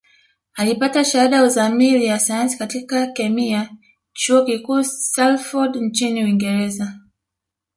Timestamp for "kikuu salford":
4.45-5.75